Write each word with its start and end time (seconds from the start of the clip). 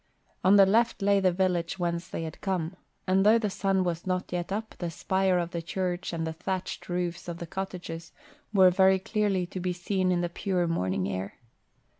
On 0.43 0.55
the 0.55 0.65
left 0.65 1.03
lay 1.03 1.19
the 1.19 1.31
village 1.31 1.77
whence 1.77 2.07
they 2.09 2.23
had 2.23 2.41
come, 2.41 2.75
and, 3.05 3.23
though 3.23 3.37
the 3.37 3.51
sun 3.51 3.83
was 3.83 4.07
not 4.07 4.31
yet 4.31 4.51
up, 4.51 4.73
the 4.79 4.89
spire 4.89 5.37
of 5.37 5.51
the 5.51 5.61
church 5.61 6.11
and 6.11 6.25
the 6.25 6.33
thatched 6.33 6.89
roofs 6.89 7.27
of 7.27 7.37
the 7.37 7.45
cottages 7.45 8.11
were 8.51 8.71
very 8.71 8.97
clearly 8.97 9.45
to 9.45 9.59
be 9.59 9.73
seen 9.73 10.11
in 10.11 10.21
the 10.21 10.27
pure 10.27 10.65
morning 10.67 11.07
air. 11.07 11.35